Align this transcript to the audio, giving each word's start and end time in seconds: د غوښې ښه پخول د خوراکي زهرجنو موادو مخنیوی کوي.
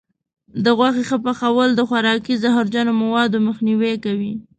د 0.63 0.65
غوښې 0.77 1.03
ښه 1.09 1.17
پخول 1.25 1.69
د 1.75 1.81
خوراکي 1.89 2.33
زهرجنو 2.43 2.91
موادو 3.03 3.37
مخنیوی 3.47 3.95
کوي. 4.05 4.33